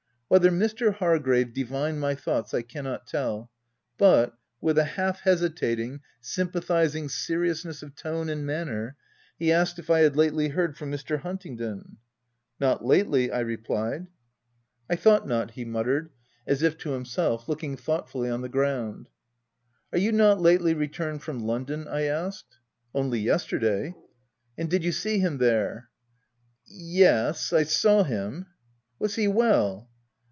[0.33, 0.93] Whether Mr.
[0.93, 3.51] Hargrave divined my thoughts, I cannot tell,
[3.97, 8.95] but, with a half hesitating, sympathizing seriousness of tone and manner,
[9.37, 11.19] he asked if I had lately heard from Mr.
[11.19, 11.97] Huntingdon."
[12.61, 14.07] Not lately." I replied.
[14.87, 16.11] 168 THE TENANT" I thought not," he muttered,
[16.47, 19.09] as if to him self, looking thoughtfully on the ground."
[19.91, 22.53] Are you not lately returned from London?" I asked.
[22.95, 23.95] u Only yesterday.""
[24.57, 25.89] And did you see him there
[26.65, 28.45] ?""Yes— I saw him.""
[28.97, 29.89] Was he well